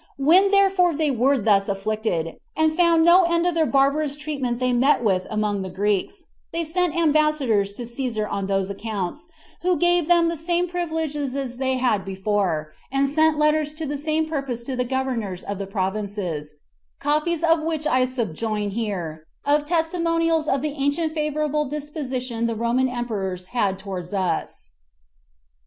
When 0.17 0.49
therefore 0.49 0.95
they 0.95 1.11
were 1.11 1.37
thus 1.37 1.69
afflicted, 1.69 2.37
and 2.57 2.75
found 2.75 3.05
no 3.05 3.21
end 3.25 3.45
of 3.45 3.53
their 3.53 3.67
barbarous 3.67 4.17
treatment 4.17 4.57
they 4.57 4.73
met 4.73 5.03
with 5.03 5.27
among 5.29 5.61
the 5.61 5.69
Greeks, 5.69 6.25
they 6.51 6.65
sent 6.65 6.95
ambassadors 6.97 7.71
to 7.73 7.83
Cæsar 7.83 8.27
on 8.27 8.47
those 8.47 8.71
accounts, 8.71 9.27
who 9.61 9.77
gave 9.77 10.07
them 10.07 10.27
the 10.27 10.35
same 10.35 10.67
privileges 10.67 11.35
as 11.35 11.57
they 11.57 11.75
had 11.77 12.03
before, 12.03 12.73
and 12.91 13.11
sent 13.11 13.37
letters 13.37 13.75
to 13.75 13.85
the 13.85 13.95
same 13.95 14.25
purpose 14.27 14.63
to 14.63 14.75
the 14.75 14.85
governors 14.85 15.43
of 15.43 15.59
the 15.59 15.67
provinces, 15.67 16.55
copies 16.99 17.43
of 17.43 17.61
which 17.61 17.85
I 17.85 18.05
subjoin 18.05 18.71
here, 18.71 19.27
as 19.45 19.61
testimonials 19.65 20.47
of 20.47 20.63
the 20.63 20.71
ancient 20.81 21.13
favorable 21.13 21.65
disposition 21.65 22.47
the 22.47 22.55
Roman 22.55 22.89
emperors 22.89 23.45
had 23.53 23.77
towards 23.77 24.15
us. 24.15 24.71